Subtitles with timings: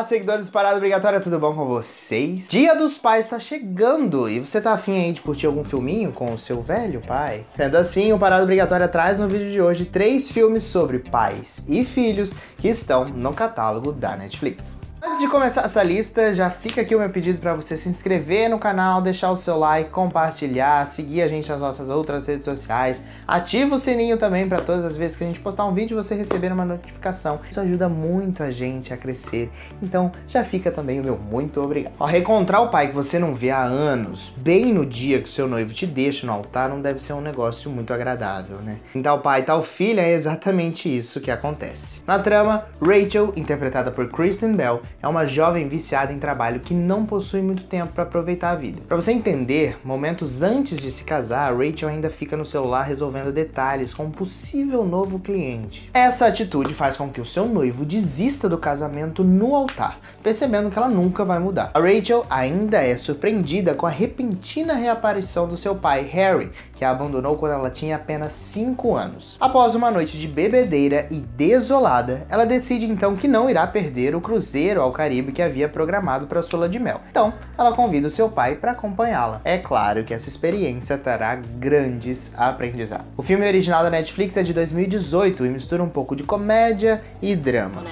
[0.00, 2.48] Olá, seguidores do Parada Obrigatória, tudo bom com vocês?
[2.48, 6.32] Dia dos Pais tá chegando e você tá afim aí de curtir algum filminho com
[6.32, 7.44] o seu velho pai?
[7.54, 11.84] Sendo assim, o Parada Obrigatória traz no vídeo de hoje três filmes sobre pais e
[11.84, 14.79] filhos que estão no catálogo da Netflix.
[15.02, 18.50] Antes de começar essa lista, já fica aqui o meu pedido para você se inscrever
[18.50, 23.02] no canal, deixar o seu like, compartilhar, seguir a gente nas nossas outras redes sociais,
[23.26, 26.14] ativa o sininho também para todas as vezes que a gente postar um vídeo você
[26.14, 27.40] receber uma notificação.
[27.50, 29.50] Isso ajuda muito a gente a crescer.
[29.82, 31.94] Então, já fica também o meu muito obrigado.
[31.98, 35.32] Ao reencontrar o pai que você não vê há anos, bem no dia que o
[35.32, 38.76] seu noivo te deixa no altar, não deve ser um negócio muito agradável, né?
[38.94, 42.02] Então, pai e tal filha é exatamente isso que acontece.
[42.06, 47.06] Na trama, Rachel, interpretada por Kristen Bell, é uma jovem viciada em trabalho que não
[47.06, 48.82] possui muito tempo para aproveitar a vida.
[48.86, 53.94] Para você entender, momentos antes de se casar, Rachel ainda fica no celular resolvendo detalhes
[53.94, 55.90] com um possível novo cliente.
[55.94, 60.78] Essa atitude faz com que o seu noivo desista do casamento no altar, percebendo que
[60.78, 61.70] ela nunca vai mudar.
[61.72, 66.90] A Rachel ainda é surpreendida com a repentina reaparição do seu pai, Harry, que a
[66.90, 69.36] abandonou quando ela tinha apenas 5 anos.
[69.40, 74.20] Após uma noite de bebedeira e desolada, ela decide então que não irá perder o
[74.20, 77.00] cruzeiro ao Caribe que havia programado para sua lua de mel.
[77.10, 79.40] Então, ela convida o seu pai para acompanhá-la.
[79.44, 83.06] É claro que essa experiência terá grandes aprendizados.
[83.16, 87.34] O filme original da Netflix é de 2018 e mistura um pouco de comédia e
[87.36, 87.82] drama.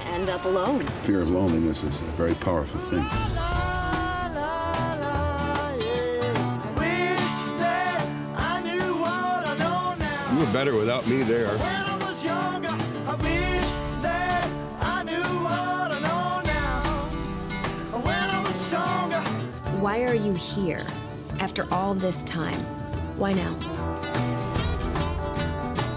[1.02, 3.04] Fear of loneliness is a very powerful thing.
[10.32, 11.48] You were better without me there.
[19.80, 20.84] Why are you here
[21.40, 22.58] after all this time?
[23.16, 23.54] Why now?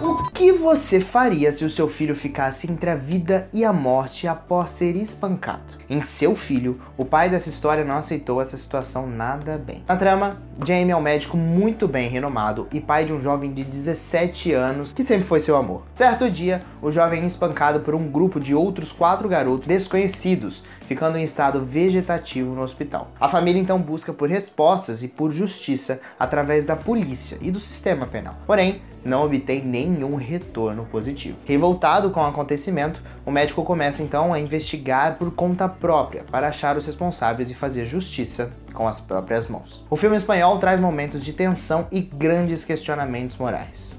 [0.03, 4.27] O que você faria se o seu filho ficasse entre a vida e a morte
[4.27, 5.79] após ser espancado?
[5.89, 9.83] Em seu filho, o pai dessa história não aceitou essa situação nada bem.
[9.87, 13.63] Na trama, Jamie é um médico muito bem renomado e pai de um jovem de
[13.63, 15.81] 17 anos que sempre foi seu amor.
[15.91, 21.17] Certo dia, o jovem é espancado por um grupo de outros quatro garotos desconhecidos, ficando
[21.17, 23.09] em estado vegetativo no hospital.
[23.19, 28.05] A família então busca por respostas e por justiça através da polícia e do sistema
[28.05, 28.35] penal.
[28.45, 31.37] Porém, não obtém nenhum retorno positivo.
[31.43, 36.77] Revoltado com o acontecimento, o médico começa então a investigar por conta própria para achar
[36.77, 39.85] os responsáveis e fazer justiça com as próprias mãos.
[39.89, 43.95] O filme espanhol traz momentos de tensão e grandes questionamentos morais.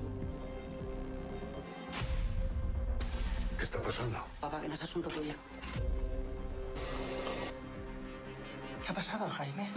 [3.53, 4.16] O que está passando?
[4.41, 5.34] Papá, que no es asunto tuyo.
[8.84, 9.71] ¿Qué ha pasado, Jaime?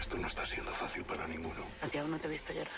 [0.00, 1.62] Esto no está siendo fácil para ninguno.
[1.80, 2.72] Santiago no te he visto llorar.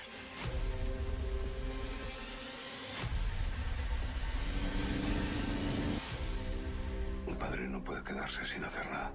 [7.26, 9.12] Un padre no puede quedarse sin hacer nada.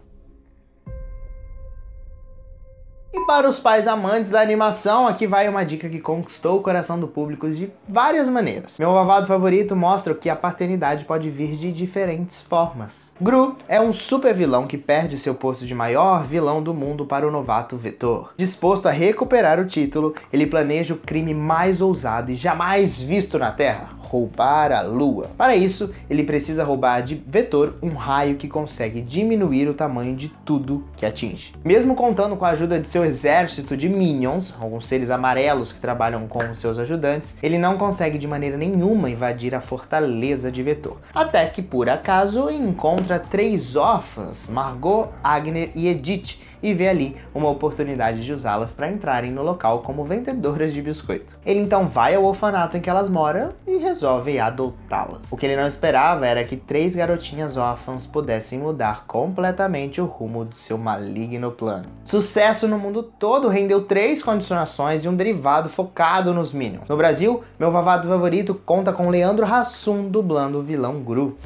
[3.18, 7.00] E para os pais amantes da animação, aqui vai uma dica que conquistou o coração
[7.00, 8.78] do público de várias maneiras.
[8.78, 13.12] Meu babado favorito mostra que a paternidade pode vir de diferentes formas.
[13.20, 17.28] Gru é um super vilão que perde seu posto de maior vilão do mundo para
[17.28, 18.34] o novato Vetor.
[18.38, 23.52] Disposto a recuperar o título, ele planeja o crime mais ousado e jamais visto na
[23.52, 25.30] Terra, roubar a Lua.
[25.38, 30.30] Para isso, ele precisa roubar de Vetor um raio que consegue diminuir o tamanho de
[30.46, 31.54] tudo que atinge.
[31.64, 36.28] Mesmo contando com a ajuda de seu exército de Minions, alguns seres amarelos que trabalham
[36.28, 40.98] com seus ajudantes, ele não consegue de maneira nenhuma invadir a fortaleza de Vetor.
[41.14, 47.50] Até que, por acaso, encontra três órfãs, Margot, Agner e Edith, e vê ali uma
[47.50, 51.34] oportunidade de usá-las para entrarem no local como vendedoras de biscoito.
[51.46, 55.32] Ele então vai ao orfanato em que elas moram e resolve adotá-las.
[55.32, 60.46] O que ele não esperava era que três garotinhas órfãs pudessem mudar completamente o rumo
[60.46, 61.86] do seu maligno plano.
[62.04, 66.88] Sucesso no mundo todo rendeu três condicionações e um derivado focado nos Minions.
[66.90, 71.38] No Brasil, meu vavado favorito conta com Leandro Hassum dublando o vilão Gru.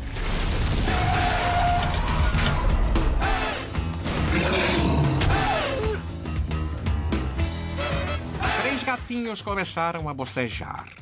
[9.12, 11.01] Gatinhos começaram a bocejar.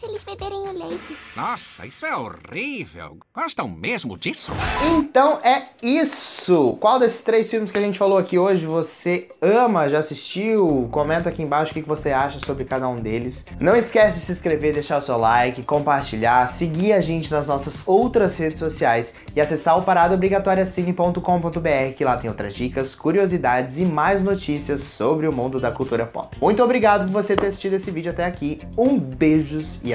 [0.00, 1.14] Faz eles beberem o leite.
[1.36, 3.18] Nossa, isso é horrível.
[3.34, 4.50] Gostam mesmo disso?
[4.96, 6.78] Então é isso!
[6.80, 10.88] Qual desses três filmes que a gente falou aqui hoje você ama, já assistiu?
[10.90, 13.44] Comenta aqui embaixo o que você acha sobre cada um deles.
[13.60, 17.86] Não esquece de se inscrever, deixar o seu like, compartilhar, seguir a gente nas nossas
[17.86, 24.22] outras redes sociais e acessar o paradaobrigatoriacine.com.br que lá tem outras dicas, curiosidades e mais
[24.22, 26.34] notícias sobre o mundo da cultura pop.
[26.40, 28.62] Muito obrigado por você ter assistido esse vídeo até aqui.
[28.78, 29.94] Um beijos e